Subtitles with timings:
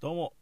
[0.00, 0.32] どうも、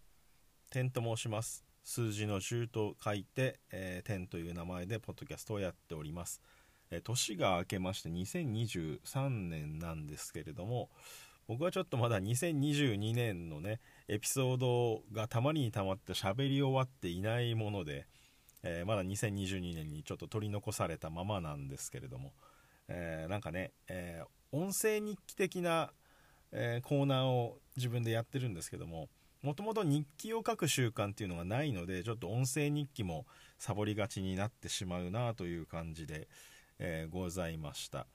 [0.69, 1.65] 天と申します。
[1.83, 6.43] 数字の10と書いて、えー、天という名前でポッドキャストをやっております。
[6.91, 10.91] えー年が明けまして2023年なんですけれども、
[11.49, 18.07] 僕はちょっとまだ2022年のね、エピソードがたまりにたまって喋り終わっていないもので、
[18.63, 22.35] えーまだ2022年にちょっと取り残されたままなんですけれども、
[22.89, 25.93] えーなんかね、えー音声日記的な、
[26.53, 29.09] えコーナーを自分でやってるんですけども
[29.47, 33.27] もともと日記を書く習慣っていうのがないのでちょっと音声日記も
[33.61, 36.27] サボりがちになってしまうなという感じで、
[36.81, 38.09] えーございました、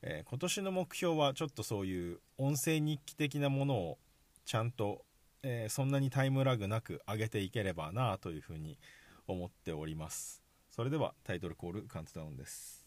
[0.00, 3.98] えー今年の目標はちょっとそういう音声日記的なものを
[4.46, 5.04] ちゃんと、
[5.42, 8.78] えーそんなにタイムラグなく上げていければなというふうに
[9.26, 10.42] 思っております。
[10.70, 12.79] それではタイトルコールカウントダウンです。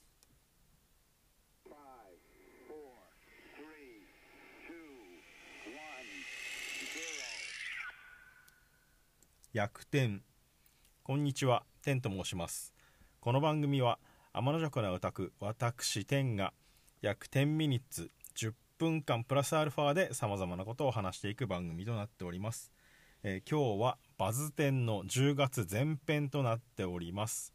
[9.53, 10.21] 逆転
[11.03, 12.73] こんにちは天と申します。
[13.19, 13.99] この番組は
[14.33, 16.53] 天の弱なオタク私天が
[17.03, 22.71] 約10ミニッツ10分間プラスアルファでさまざまなことを話していく番組となっております、
[23.21, 27.53] えー今日はバズ天の10月前編となっております。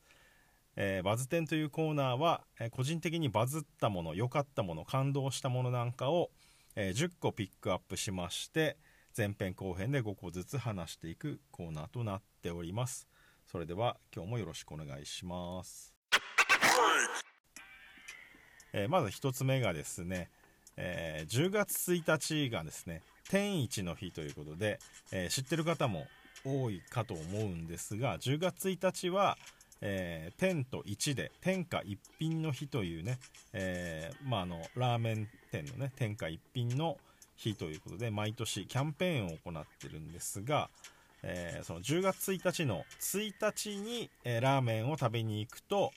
[0.76, 6.30] えーバズ天というコーナーは、えー個人的にバズったもの良かったもの感動したものなんかを、
[6.76, 8.76] えー10個ピックアップしまして
[9.18, 13.08] 前編後編で5個ずつ話していくコーナーとなっております。
[13.50, 15.94] それでは今日もよろしくお願いします、
[18.74, 20.28] えーまず1つ目がですね、
[20.76, 24.78] えー10月1日がですね天一の日ということで、
[25.12, 26.06] えー知ってる方も
[26.44, 29.38] 多いかと思うんですが10月1日は
[29.80, 33.18] えー天と1で天下一品の日というね、
[33.54, 36.98] えーまあ、あのラーメン店のね天下一品の
[37.38, 40.68] 日ということで毎年キャンペーンを行ってるんですが、
[41.22, 45.92] えーその10月1日の1日に、えーラーメンを食べに行くと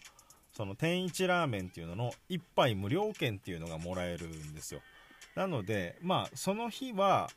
[0.53, 4.81] その天一ラーメンっていうのの1杯無料券っていうのがもらえるんですよ。
[5.35, 7.29] なのでまあその日は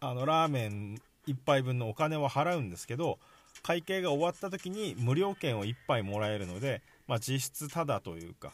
[0.00, 3.18] あのラーメン1杯分のお金は払うんですけど
[3.62, 8.52] 会計が終わった時に無料券を1杯もらえるので、まあ、実質タダというか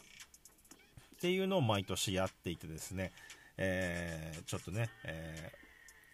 [1.15, 3.11] っていうのを毎年やっていてですね、
[3.57, 5.61] えーちょっとね、えー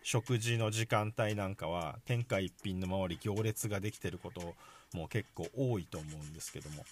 [0.03, 4.55] 食事の時間帯なんかは天下一品の周り行列ができてること
[4.93, 6.85] も結構多いと思うんですけども。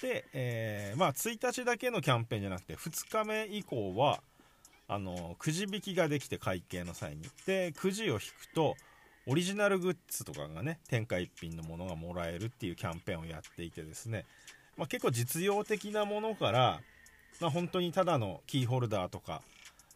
[0.00, 4.22] で、えーまあ1日だけのキャンペーンじゃなくて2日目以降は
[4.88, 7.28] あのくじ引きができて会計の際に。
[7.44, 8.74] でくじを引くと
[9.26, 14.24] オリジナルグッズとかがね天下一品のものがもらえるっていうキャンペーンをやっていてですね、
[14.78, 16.80] まあ、結構実用的なものから、
[17.40, 19.42] まあ、本当にただのキーホルダーとか、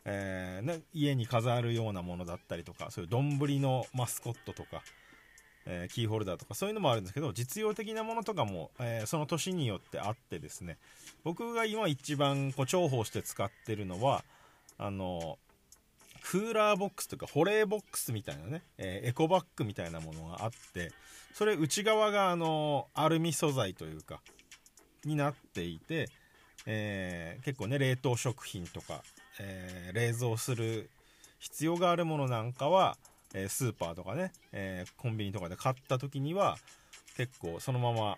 [0.04, 4.82] えーね、家に飾るようなものだったりとかそういう丼のマスコットとか、
[5.66, 10.78] えーキーホルダーとかそういうのもあるんですけど実用的なものとかも、えーその年によってあってですね
[11.22, 14.24] 僕が今一番こう重宝して使ってるのは
[14.78, 15.38] あの
[16.22, 20.92] クーラーボックスとか保冷ボックスみたいなね、えエコバッグみたいなものがあって
[21.34, 24.20] それ内側があのアルミ素材というか
[25.04, 26.08] になっていて、
[26.66, 29.02] え結構ね冷凍食品とか、
[29.40, 30.88] えー冷蔵する
[31.40, 32.96] 必要があるものなんかは、
[33.34, 36.58] えースーパーとかね、えーコンビニとかで買った時には
[37.16, 38.16] 結構そのまま、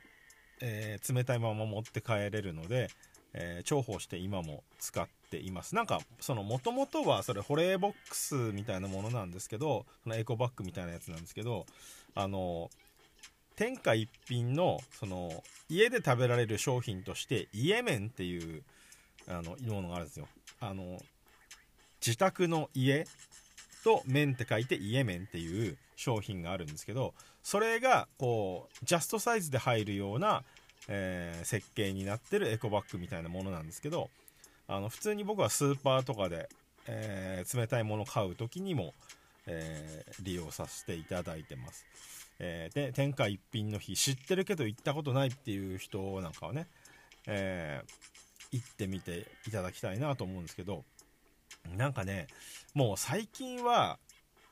[0.60, 2.88] え冷たいまま持って帰れるので、
[3.32, 5.74] え重宝して今も使っています。
[5.74, 11.66] なんかその元々はそれ保冷ボックスみたいなものなんですけどそのエコバッグみたいなやつなんですけど
[12.14, 12.70] あの
[13.56, 18.62] 天下一品のその家で食べられる商品として家麺っていう
[19.28, 20.28] あのものがあるんですよ。
[20.60, 21.00] あの
[22.04, 23.06] 自宅の家
[23.84, 30.42] と麺って書いて家麺っていう商品があるんですけどそれがこうジャストサイズで入るような、
[30.88, 34.10] えー設計になってるエコバッグみたいなものなんですけど
[34.68, 36.48] あの普通に僕はスーパーとかで、
[36.86, 38.94] えー冷たいもの買う時にも、
[39.46, 41.86] えー利用させていただいてます、
[42.38, 46.66] えで天下一品の日知ってるけど行ったことないっていう人なんかはね、
[47.26, 48.12] えー
[48.52, 50.84] 行ってみていただきたいなと思うんですけど
[51.76, 52.26] なんかね
[52.74, 53.98] もう最近は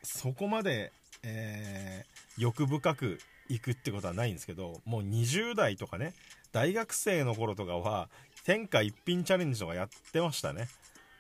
[0.03, 0.93] そこまで、
[1.23, 3.19] えー欲深く
[3.51, 6.15] 行くってことはないんですけどもう20代とかね
[6.53, 8.09] 大学生の頃とかは
[8.47, 10.69] 天下一品チャレンジとかやってましたね。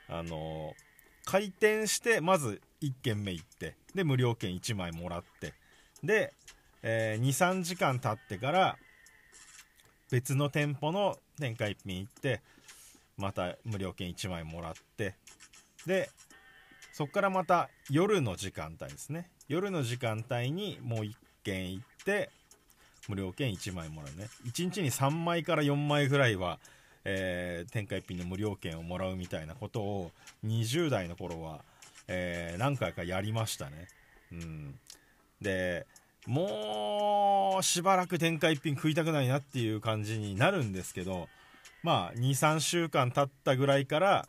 [0.08, 0.90] あのー
[1.26, 5.52] 開店してまず1軒目行ってで無料券1枚もらって
[6.02, 6.32] で、
[6.82, 8.76] え23時間経ってから
[10.10, 12.40] 別の店舗の天下一品行って
[13.16, 15.14] また無料券1枚もらって
[15.86, 16.10] で
[16.92, 19.30] そこからまた夜の時間帯ですね。
[19.48, 22.30] 夜の時間帯にもう1軒行って
[23.08, 24.28] 無料券1枚もらうね。
[24.46, 26.58] 1日に3枚から4枚ぐらいは、
[27.04, 30.10] えー天下一品の無料券をもらうみたいなことを
[30.44, 31.60] 20代の頃は、
[32.08, 33.88] えー何回かやりましたね。
[34.32, 34.74] うん。
[35.40, 35.86] で
[36.26, 41.28] もうしばらく天下一品食いたくないなっていう感じになるんですけど
[41.82, 44.28] まあ23週間経ったぐらいから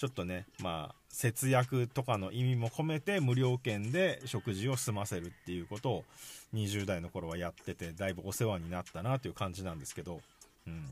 [0.00, 6.04] ちょっとねまあ節約とかの意味も込めて無料券で食事を済ませるっていうことを
[6.54, 10.22] 20代の頃はやっててだいぶお世話になったなという感じなんですけど
[10.66, 10.86] うん。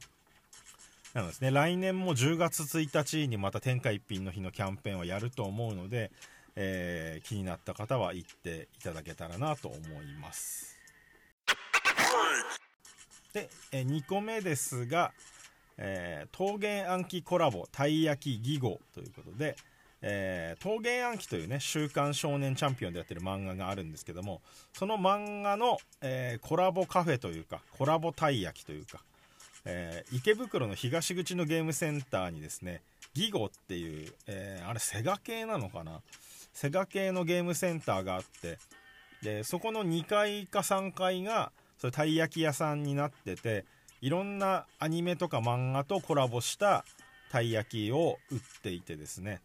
[1.14, 6.10] なのですね来年も10月1日にまた天下一品の日のキャンペーンをやると思うので、
[6.54, 10.76] えー気になった方は行っていただけたらなと思います。
[13.32, 15.12] で、2個目ですが、
[15.78, 19.56] えー桃源暗記コラボたい焼き義語ということで、
[20.02, 24.42] えー桃源暗記というね「週刊少年チャンピオン」でやってる漫画があるんですけども
[24.72, 29.00] その漫画の、えーコラボカフェというかコラボたい焼きというか、
[29.64, 32.82] えー池袋の東口のゲームセンターにですね
[33.14, 36.00] ギゴっていう、えあれセガ系なのかな？
[36.52, 38.58] セガ系のゲームセンターがあって
[39.22, 43.64] でそこの2階か3階がそれたい焼き屋さんになってて
[44.00, 46.84] いろんなアニメとか漫画とコラボした
[47.30, 49.40] たい焼きを売っていてですね。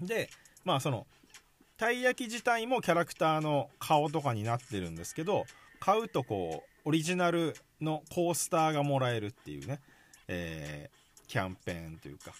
[0.00, 0.30] で
[0.64, 1.06] まあその
[1.76, 5.44] たい焼き自体もキャラクターの顔とかになってるんですけど
[5.80, 9.80] 買うとこうオリジナルのコースターがもらえるっていうね、
[10.28, 10.98] えー
[11.28, 12.32] キャンペーンというか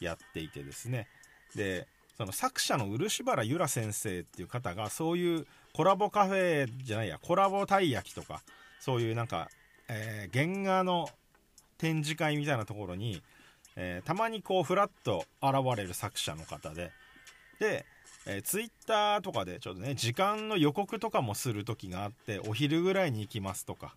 [0.00, 1.06] やっていてですね。
[1.54, 8.40] でその作者の漆原由良先生っていう方がそういうコラボカフェじゃないやコラボたい焼きとか
[8.80, 9.48] そういうなんか、
[9.88, 11.08] えー原画の
[11.78, 13.22] 展示会みたいなところに、
[13.76, 16.92] えーたまにこうフラッと現れる作者の方で
[17.58, 17.84] で、
[18.26, 23.94] えツイッターとかでちょっとね時間の予告とかもする時があってお昼ぐらいに行きますとか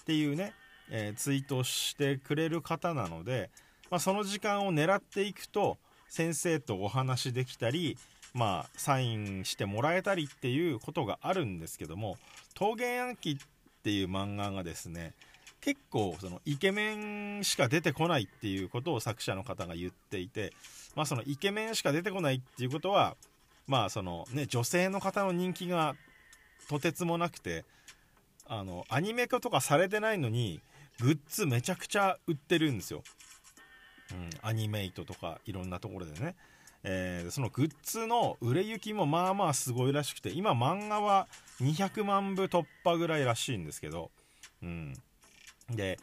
[0.00, 0.52] っていうね、
[0.90, 3.50] えーツイートしてくれる方なので、
[3.90, 5.78] まあ、その時間を狙っていくと
[6.08, 7.96] 先生とお話できたり
[8.34, 12.16] まあサインしてもらえたりっていうことがあるんですけども
[12.58, 13.44] 「桃源暗記」って
[13.82, 15.14] ていう漫画がですね
[15.60, 16.94] 結構そのイケメ
[17.38, 20.52] ンしか出てこないっていうことを作者の方が言っていて
[20.94, 23.16] まあそのイケメンしか出てこないっていうことは
[23.66, 25.96] まあそのね女性の方の人気が
[26.68, 27.64] とてつもなくて
[28.46, 30.60] あのアニメ化とかされてないのに
[31.00, 33.02] グッズめちゃくちゃ売ってるんですよ、
[34.12, 36.34] うん、アニメイトとかいろんなところでね、
[36.90, 41.28] えーそのグッズの売れ行きもまあまあすごいらしくて今漫画は
[41.60, 44.10] 200万部突破ぐらいらしいんですけど、
[44.62, 44.94] うん、
[45.70, 45.98] で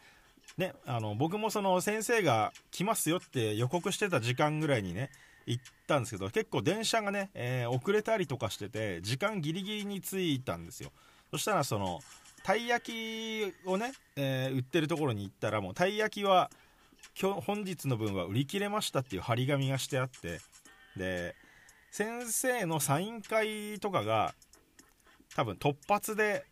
[0.56, 5.10] ね、あの僕もその先生が来ますよって予告してた時間ぐらいにね
[5.44, 10.92] 行ったんですけど結構電車がね、えー遅れたりとかしてて時間ギリギリに着いたんですよ。
[11.32, 12.00] そしたらその
[12.44, 16.48] たい焼きをね、えー売ってるところに行ったらもうたい焼きは
[17.20, 20.40] 今日本日の分は売り切れましたっていう張り紙がしてあって
[20.96, 21.34] で
[21.90, 24.34] 先生のサイン会とかが
[25.34, 26.44] 多分突発で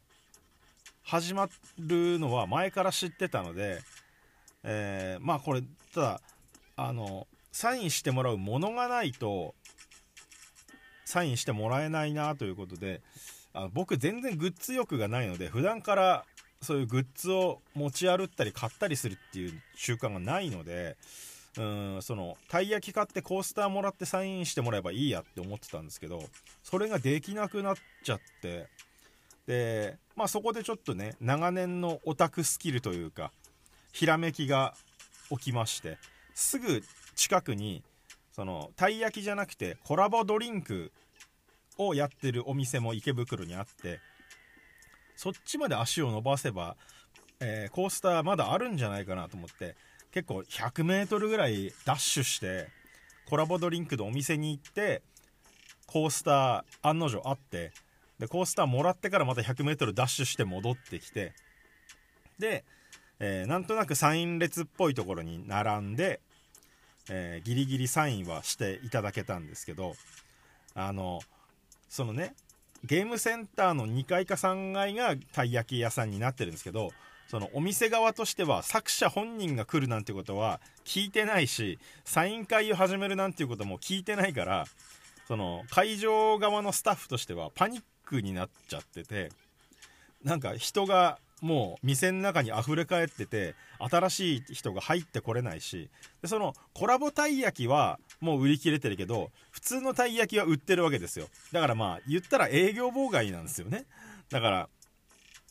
[1.02, 1.48] 始ま
[1.78, 3.80] るのは前から知ってたので、
[4.62, 5.62] えーまあこれ
[5.94, 6.20] ただ
[6.76, 9.54] あのサインしてもらうものがないと
[11.04, 13.00] サインしてもらえないなということで
[13.52, 16.24] あ僕全然グッズ欲がないので普段から
[16.60, 20.96] そういうグッズを持ち歩ったり買ったりするっていう習慣がないので
[21.56, 21.62] う
[21.98, 26.22] んそのたい焼き買ってコースターもらってサインしてもらえばいいやって思ってたんですけど
[26.62, 28.66] それができなくなっちゃって
[29.46, 33.30] でまあそこでちょっとね長年のオタクスキルというか
[33.92, 34.74] ひらめきが
[35.30, 35.98] 起きまして
[36.34, 36.82] すぐ
[37.14, 37.84] 近くに
[38.32, 40.90] そのたい焼きじゃなくてコラボドリンク
[41.78, 44.00] をやってるお店も池袋にあって
[45.16, 46.76] そっちまで足を伸ばせば、
[47.38, 49.76] えーコースターまだあるんじゃないかなと思って
[50.14, 52.68] 結構 100m ぐらいダッシュして
[53.28, 55.02] コラボドリンクのお店に行って
[55.86, 57.72] コースター案の定あって
[58.20, 61.32] でコースターもらってからまた 100m ダッシュして戻ってきて
[62.38, 62.64] で、
[63.18, 66.20] えーなんとなくサイン列っぽいところに並んで、
[67.10, 69.94] えーギリギリサインはしていただけたんですけど
[70.76, 71.22] あの
[71.88, 72.36] そのね
[72.84, 76.90] ゲームセンターの2階か3階がたい焼き屋さんになってるんですけど
[77.28, 84.66] そのお店側としては作者本人が来るなんてことは聞いてないしサイン会を始めるなんていうことも聞いてないから
[85.26, 89.30] その会場側のスタッフとしてはパニックになっちゃってて
[90.22, 95.90] なんか人がもう店の中に溢れ返ってて新しい人が入ってこれないし
[96.22, 101.26] でそのコラボたい焼きはもう売り切れてるけど普通のたい焼きは売ってるわけですよ。
[101.52, 103.84] だからまあ言ったら営業妨害なんですよね。
[104.30, 104.68] だから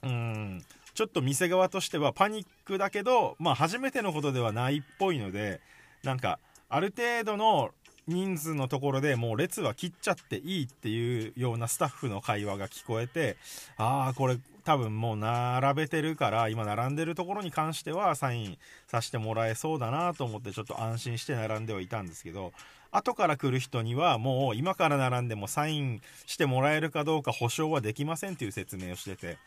[0.04, 5.60] うーんちょっと店側としてはパニックだけどまあ初めてのことではないっぽいので
[6.04, 7.72] なんかある程度の
[8.08, 13.38] 人数のところでもう列は切っちゃっていいっていうようなスタッフの会話が聞こえて
[13.78, 18.58] ああこれ多分もう並べてるから今並んでるところに関してはサイン
[18.88, 22.54] させてもらえそうだなと思ってちょっと安心して並んではいたんですけど
[22.92, 29.38] 後から来る人にはもう今から並んでもサインしてもらえるかどうか保証はできませんっていう説明をしてて、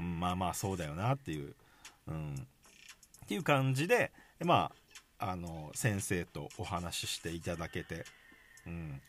[0.00, 1.54] まあまあそうだよなっていう、
[2.08, 4.70] うん、っていう感じでま
[5.18, 8.04] ああの先生とお話ししていただけて、
[8.66, 9.00] うん、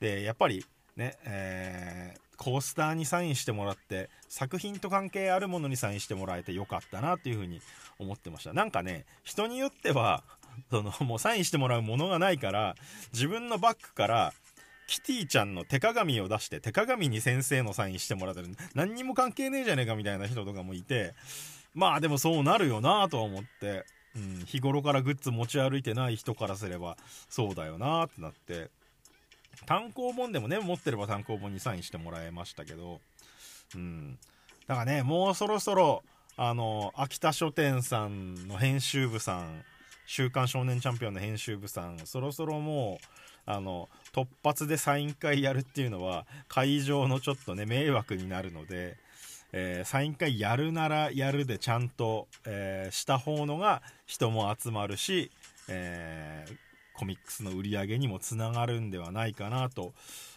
[0.00, 0.64] でやっぱり
[0.96, 7.60] ね、えーコースターにサインしてもらって作品と関係あるものにサインしてもらえてよかったなっていうふうに
[7.98, 8.52] 思ってました。
[8.52, 10.22] なんかね人によっては
[10.70, 12.76] そのもうサインしてもらうものがないから
[13.12, 14.32] 自分のバッグから
[14.86, 18.48] キティちゃんの手鏡を出して手鏡に先生のサインしてもらってる。
[18.74, 21.14] 何にも関係ねえじゃねえかみたいな人とかもいて。
[21.74, 23.84] まあでもそうなるよなとは思って、
[24.16, 26.96] うん、日頃からグッズ持ち歩いてない人からすれば
[27.28, 28.70] そうだよなってなって。
[29.66, 33.00] 単行本でもね持ってれば単行本にサインしてもらえましたけど。
[33.74, 34.18] うん。
[34.66, 36.02] だからねもうそろそろ
[36.36, 39.64] あの秋田書店さんの編集部さん
[40.06, 43.06] 「週刊少年チャンピオン」の編集部さんそろそろもう
[43.46, 48.96] あの突発でサイン会やるっていうのは会場のちょっとね迷惑になるので、
[49.52, 55.30] えーサイン会やるならやるでちゃんと、えーした方のが人も集まるし、
[55.68, 56.56] えー
[56.98, 59.92] コミックスの売り上げにもつながるんではないかなと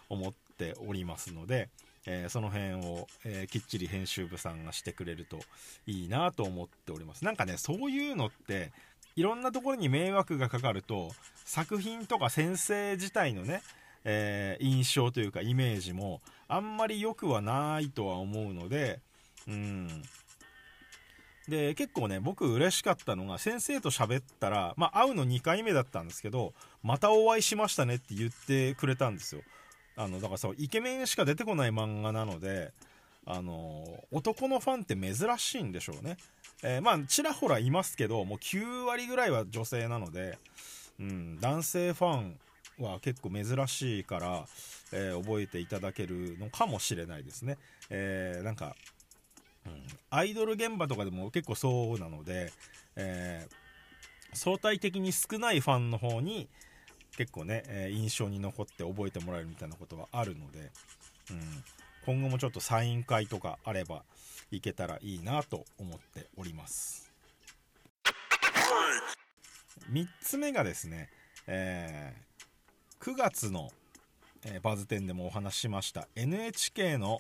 [0.10, 1.70] 思っておりますので、
[2.06, 5.40] えーその辺を、えーきっちり編集部さんがしてくれると
[5.88, 7.24] いいなと思っております。
[7.26, 8.72] なんかねそういうのって
[9.20, 11.12] いろんなところに迷惑がかかると
[11.44, 13.62] 作品とか先生自体のね、
[14.06, 19.02] えー印象というかイメージもあんまり良くはないとは思うので
[19.46, 20.04] うん。
[21.50, 29.42] で結構ね僕嬉しかったのが先生と喋ったら、まあ、会うの2回目だったんですけどまたお会いしましたねって言ってくれたんですよ。
[29.98, 32.72] あのだからそうイケメンしか出てこない漫画なので
[33.26, 33.84] あの
[34.14, 36.16] 男のファンって珍しいんでしょうね、
[36.64, 40.38] えーまあちらほらいますけどもう9割ぐらいは女性なので、
[41.00, 42.40] うん、男性ファン
[42.80, 44.46] は結構珍しいから、
[44.92, 47.58] えー覚えていただけるのかもしれないですね、
[47.90, 48.76] えーなんか
[49.66, 52.52] うんアイドル現場とかでも結構そうなので、
[52.96, 53.56] えー
[54.34, 56.48] 相対的に少ないファンの方に
[57.18, 60.72] 結構ね、え印象に残って覚えてもらえるみたいなことはあるので、
[61.32, 61.64] うん、
[62.06, 64.04] 今後もちょっとサイン会とかあれば
[64.52, 67.12] いけたらいいなと思っております。
[69.92, 71.10] 3つ目がですね、
[71.48, 72.30] えー
[73.00, 73.70] 9月の、
[74.46, 77.20] えーバズ10でもお話ししました NHK の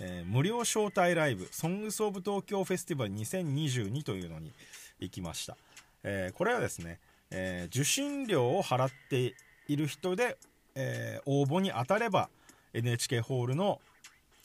[0.00, 4.52] えー無料招待ライブ「ソングス・オブ・東京フェスティバル2022」というのに
[4.98, 5.56] 行きました、
[6.02, 7.00] えーこれはですね、
[7.30, 9.34] えー受信料を払って
[9.68, 10.36] いる人で、
[10.74, 12.28] えー応募に当たれば
[12.74, 13.80] NHK ホールの、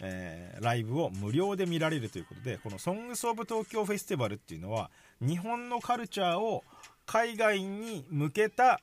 [0.06, 6.64] えーライブを無料で見られるということでこの「ソングス・オブ・東京フェスティバル」っていうのは日本のカルチャーを
[7.06, 8.80] 海外に向けた、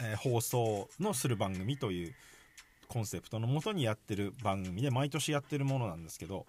[0.00, 2.14] えー放送のする番組という
[2.88, 6.46] コンセプトのもとにやってる番組で毎年やってるものなんですけど、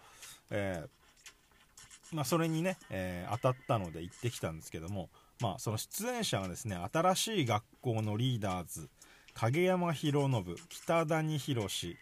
[0.50, 8.90] えーまあ、それにね、え当たったので行ってきたんですけども、まあ、その出演者がですね新しい学校のリーダーズ
[9.34, 11.98] 影山博信北谷宏、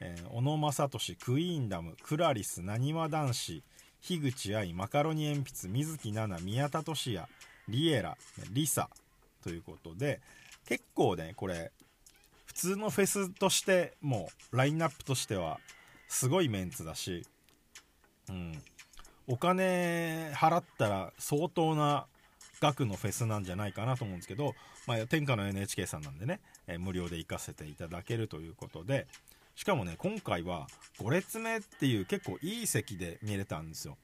[0.00, 3.62] えー小野正俊クイーンダムクラリスなにわ男子
[4.00, 7.26] 樋口愛マカロニ鉛筆水木奈々宮田俊也
[7.68, 8.16] リエラ
[8.52, 8.90] リサ
[9.42, 10.20] ということで
[10.68, 11.72] 結構ねこれ
[12.44, 15.58] 普通のフェスとしてもうラインナップとしては
[16.08, 17.26] すごいメンツだし、
[18.28, 18.62] うん、
[19.26, 22.06] お金払ったら相当な
[22.60, 24.54] 額のフェスなんじゃないかなと思うんですけど、
[24.86, 29.06] まあ、天下の NHK さんなんでね、えー無料で行かせていただけるということで
[29.54, 30.66] しかもね今回は
[30.98, 33.96] 5列目っていう結構いい席で見れたんですよ、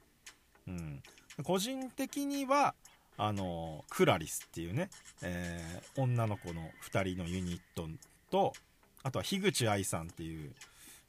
[0.68, 1.02] うん、
[1.42, 2.74] 個人的には
[3.16, 4.88] あのクラリスっていうね、
[5.22, 7.86] えー女の子の2人のユニット
[8.30, 8.52] と
[9.02, 10.52] あとは樋口愛さんっていう、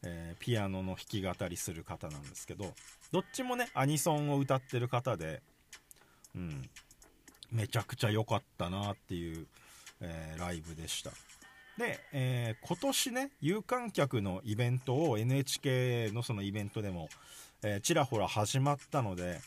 [0.04, 2.74] えーピアノの弾き語りする方なんですけど
[3.14, 5.42] どっちもねアニソンを歌ってる方で、
[6.36, 6.70] うん、
[7.52, 9.48] めちゃくちゃ良かったなっていう、
[10.02, 11.12] えーライブでした。
[11.82, 17.10] で、えー今年ね有観客のイベントを NHK のそのイベントでも、
[17.64, 19.40] えーちらほら始まったので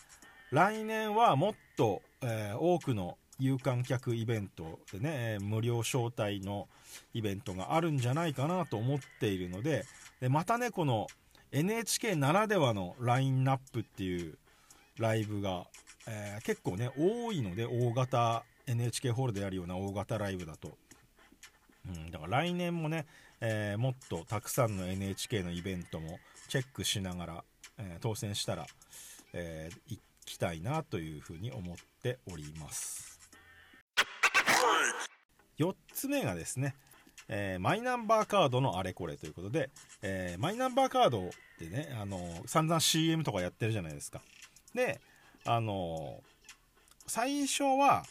[0.50, 6.68] 来年はもっと、えー多くの有観客イベントでね、無料招待の
[7.14, 9.84] イベントがあるんじゃないかなと思っているので
[10.20, 11.06] でまたねこの
[11.52, 14.36] NHK ならではのラインナップっていう
[14.98, 15.66] ライブが、
[16.08, 20.76] えー結構ね多いので大型 NHK ホールでやるような大型ライブだと、
[21.86, 23.06] うん、だから来年もね、
[23.40, 27.44] えーもっとたくさんの NHK のイベントもチェックしながら、
[27.78, 28.66] えー当選したら、
[29.32, 33.18] えー行きたいなというふうに思っております。
[35.58, 36.74] 4つ目がですね、
[37.28, 39.70] えーマイナンバーカードのあれこれということで、
[40.02, 44.22] えーマイナンバーカードってねあの散々 CM とかやってるじゃないですか。
[44.74, 45.00] で
[45.44, 46.22] あの
[47.06, 48.04] 最初は、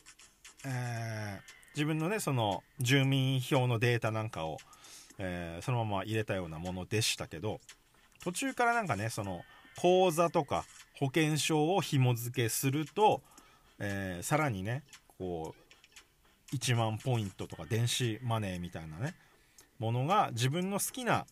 [0.65, 4.57] えー自分のねその住民票のデータなんかを、
[5.17, 7.59] えーそのまま入れたようなものでしたけど
[8.23, 9.41] 途中からなんかねその
[9.79, 10.65] 口座とか
[10.99, 13.21] 保険証を紐付けすると、
[13.79, 14.83] えーさらにね
[15.17, 15.55] こ
[16.51, 19.15] う1万ポイントとか電子マネーみたいなね
[19.79, 21.25] ものが自分の好きな、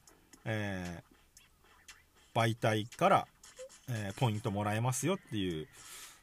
[0.45, 1.12] えー
[2.33, 3.27] 媒体から、
[3.89, 5.67] えーポイントもらえますよっていう、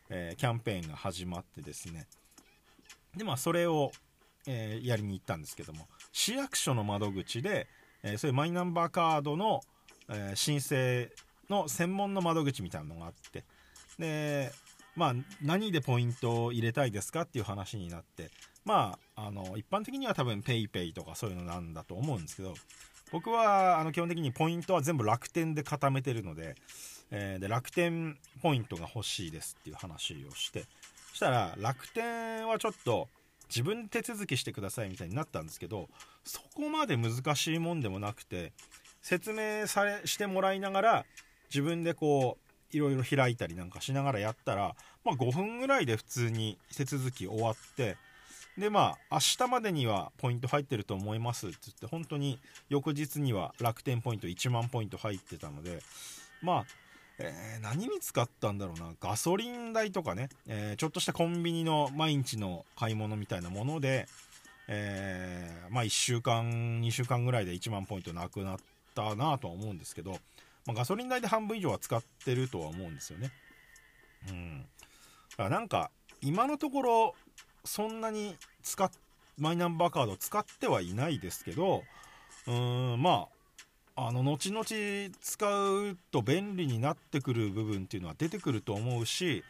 [0.08, 2.06] えーキャンペーンが始まってですね。
[3.16, 3.92] でまあそれを、
[4.50, 5.86] えーやりに行ったんですけども。
[6.12, 7.68] 市役所の窓口で、
[8.02, 9.60] えーそういうマイナンバーカードの、
[10.08, 11.08] えー申請
[11.50, 13.44] の専門の窓口みたいなのがあって。
[13.98, 14.50] で
[14.96, 18.30] まあ何でポイントを入れたいですかっていう話になって。
[18.64, 22.54] まああの一般的には多分 PayPay とかそういうのなんだと思うんですけど。
[23.10, 26.56] 僕はあの基本的にポイントは全部楽天で固めてるので,、
[27.10, 30.66] えーで楽天ポイントが欲しいですっていう話をして。
[31.10, 33.08] そしたら楽天はちょっと
[33.48, 35.88] 自分で手続きしてくださいみたいになったんですけど
[36.24, 38.52] そこまで難しいもんでもなくて
[39.02, 41.04] 説明されしてもらいながら
[41.50, 42.38] 自分でこ
[42.72, 44.74] ういろいろ開いたりなんかしながらやったら、
[45.04, 47.96] まあ、5分ぐらいで普通に手続き終わって
[48.58, 52.38] でまあ明日までにはポイント入ってると思いますって言って本当に
[52.68, 55.80] 翌日には楽天ポイント1万ポイント入ってたので
[56.42, 56.64] まあ、
[57.18, 58.92] えー何に使ったんだろうな？
[59.00, 64.06] ガソリン代とかね、えーちょっとしたコンビニの毎日の買い物みたいなもので、
[64.68, 68.58] えーまあ1週間2週間ぐらいで1万ポイントなくなっ
[68.94, 70.12] たなとは思うんですけど、
[70.66, 73.32] まあ、ガソリン代で半分以上は使ってるとは思うんですよね。
[74.28, 74.66] うん。
[75.30, 75.90] だからなんか
[76.20, 77.14] 今のところ
[77.64, 78.90] そんなに使っ
[79.36, 81.84] マイナンバーカード使ってはいないですけど
[82.46, 83.37] うーんまあ
[84.00, 84.64] あの後々
[85.20, 89.42] 使うと便利になってくる部分っていうのは出てくると思うし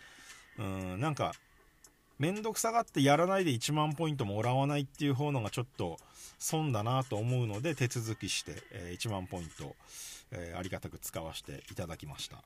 [0.59, 1.35] うんなんか
[2.19, 5.99] 面倒くさがってやらないで1万ポイントもらわないっていう方のがちょっと
[6.39, 9.75] 損だなと思うので手続きして、え1万ポイント、
[10.31, 12.43] えありがたく使わせていただきました。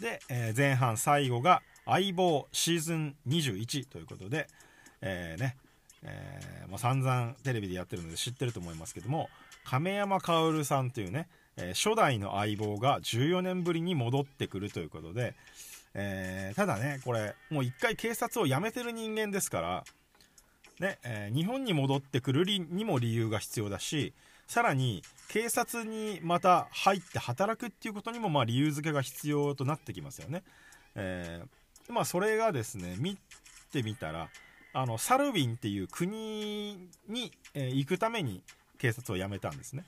[0.00, 4.48] で、え前半最後が「相棒シーズン21」ということで、
[5.00, 5.56] えーね
[6.04, 9.28] えーまあ、散々テレビでやってるので知ってると思いますけども
[9.64, 15.34] 亀山薫さんというね、えー初代の相棒が14年ぶりに戻ってくるということで、
[15.94, 19.84] えーただねこれもう一回警察を辞めてる人間ですから、
[20.80, 24.12] ねえー日本に戻ってくるにも理由が必要だし
[24.46, 30.42] さらに警察にまた入って働くっていうことにもまあ理由付けが必要となってきますよね。
[30.94, 33.18] えーまあそれがですね見
[33.72, 34.28] てみたら
[34.72, 38.42] あのサルウィンっていう国に、えー行くために
[38.82, 39.84] 警察を辞めたんですね。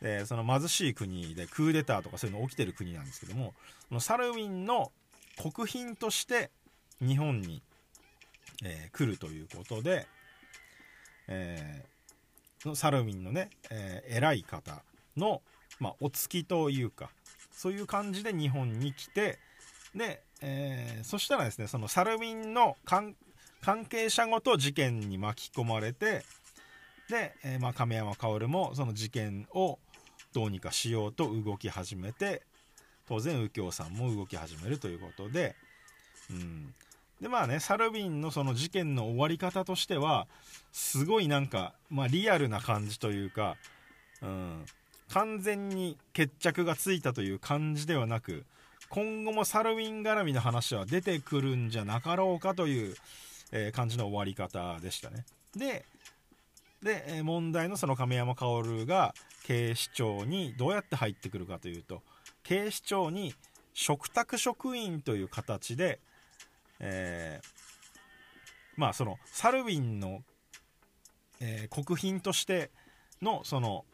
[0.00, 3.54] でその貧しい国でクーデターとかそういうの起きてる国なんですけども
[3.88, 4.92] このサルウィンの
[5.36, 6.50] 国賓として
[7.00, 7.60] 日本に、
[8.64, 10.06] えー来るということで、
[11.28, 14.82] えーのサルウィンのね、えー偉い方
[15.16, 15.42] の、
[15.80, 17.10] まあ、お付きというか
[17.52, 19.38] そういう感じで日本に来て
[19.94, 23.16] で、えーそしたらですねそのサルウィンの関
[23.88, 26.22] 係者ごと事件に巻き込まれて
[27.10, 29.78] で、えーまあ、亀山薫もその事件を
[30.32, 32.42] どうにかしようと動き始めて
[33.08, 35.54] 当然右京さんも動き始めるということで、
[36.30, 36.74] うん、
[37.20, 40.26] でまあねサルウィンのその事件の終わり方としては
[40.72, 43.56] すごいなんか、まあ、リアルな感じというか、
[44.22, 44.66] うん、
[45.10, 48.44] 完全に決着がついたという感じではなく
[48.88, 52.94] 今後もサルウィン絡みの話は出てくるんじゃなかろうかという、
[53.52, 55.24] えー感じの終わり方でしたね。
[55.56, 55.84] で
[56.86, 62.02] でえ問題のその亀山薫が警視庁にどうやって入ってくるかというと
[62.42, 63.34] 警視庁に
[63.74, 66.00] 嘱託職員という形で、
[66.80, 67.46] えー
[68.78, 70.22] まあそのサルウィンの、
[71.40, 72.70] えー国賓として
[73.22, 73.84] のその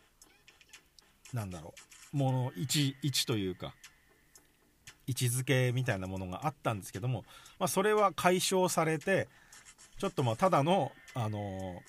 [1.33, 1.73] なんだろ
[2.13, 3.75] うもの一一というか
[5.07, 7.25] 位置づけみたいなものがあったんですけども、
[7.59, 9.29] まあ、それは解消されて
[9.99, 11.81] ちょっとまあただの、あの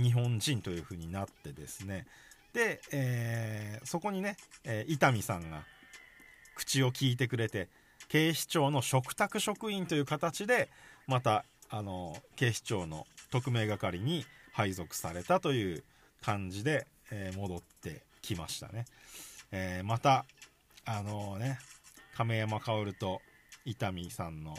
[0.00, 2.06] 日本人という風になってですね。
[2.52, 5.64] で、えーそこにね、えー伊丹さんが
[6.56, 7.68] 口を聞いてくれて
[8.08, 10.68] 警視庁の嘱託職員という形で
[11.06, 15.84] またあの警視庁の特命係に配属されたという
[16.22, 18.84] 感じで、えー戻ってきましたね、
[19.52, 20.24] えーまた
[20.84, 21.58] あのね
[22.16, 23.22] 亀山薫と
[23.64, 24.56] 伊丹さんの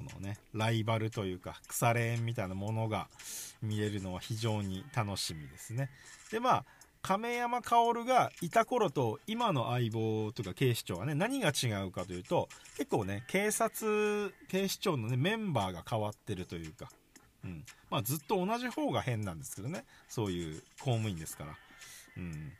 [0.00, 3.08] このねライバルというか腐れ縁みたいなものが
[3.62, 5.90] 見れるのは非常に楽しみですね。
[6.30, 6.64] でまあ
[7.02, 16.90] 亀山薫がいた頃と今の相棒とか警視庁はね何が違うかというと結構ね警察警視庁のねメンバーが変わってるというか、
[17.44, 17.64] うん。
[17.90, 21.56] まあ、ずっと同じ方が変なんですけどねそういう公務員ですから、
[22.18, 22.52] うん、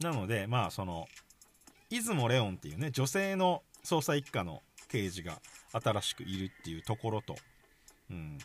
[0.00, 1.06] なのでまあその
[1.90, 5.40] 出雲レオンっていうね女性の捜査一課の刑事が
[5.82, 7.36] 新しくいるっていうところと、
[8.10, 8.38] うん、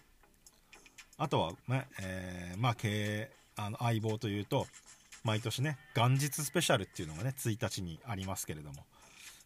[1.17, 4.65] あとはね、えーまあ経あの相棒というと
[5.23, 8.85] 毎年ね元日スペシャルっていうのがね1日にありますけれども。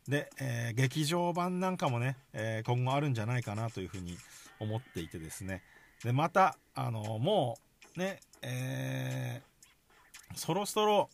[0.08, 4.17] で、えー劇場版なんかもね、えー今後あるんじゃないかなというふうに
[4.60, 5.63] 思っていてですね。
[6.04, 7.58] でまたあのも
[7.96, 9.54] うね、えー
[10.36, 11.10] そろそろ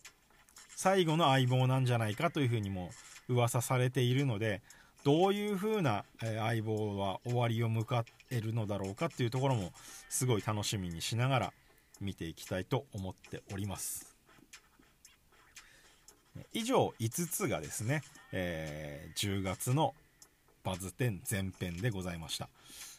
[0.76, 2.90] 最後の相棒なんじゃないかというふうにも
[3.28, 4.62] 噂されているので
[5.02, 9.72] どういう風な、え相棒は終わりを迎えるのだろうかっていうところも
[10.08, 11.52] すごい楽しみにしながら
[12.00, 14.14] 見ていきたいと思っております。
[16.52, 19.94] 以上5つがですね、えー10月の
[20.64, 22.48] バズ10前編でございました、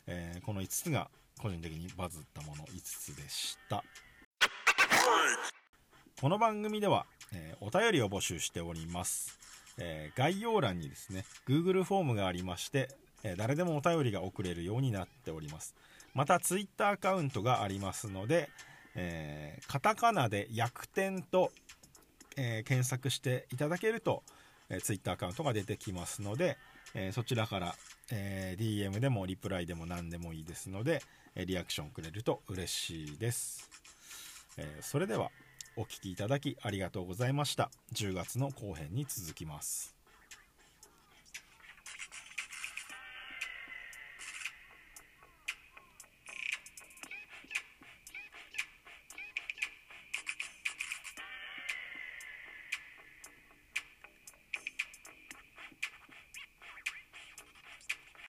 [0.07, 1.09] えーこの5つが
[1.39, 3.83] 個人的にバズったもの5つでした。
[6.19, 9.39] この番組では、えーお便りを募集しております、
[9.77, 12.89] えー概要欄にですね Google フォームがありまして、
[13.23, 15.75] えー誰でもお便りが送れるようになっております。
[16.13, 18.49] また Twitter アカウントがありますので、
[18.95, 21.51] えーカタカナで「薬点」と、
[22.37, 24.23] え検索していただけると、
[24.69, 26.57] えー、Twitter アカウントが出てきますので、
[26.93, 27.75] えそちらから、
[28.11, 31.01] え DM でもリプライでも何でもいいですので、
[31.35, 33.69] えリアクションくれると嬉しいです、
[34.57, 35.31] えそれでは
[35.81, 37.71] お聴きいただきありがとうございました。
[37.95, 40.00] 10月の後編に続きます。